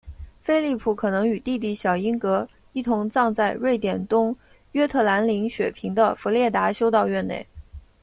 [0.41, 4.35] 菲里普可能与弟弟小英格一同葬在瑞典东
[4.71, 7.45] 约特兰林雪坪的弗列达修道院内。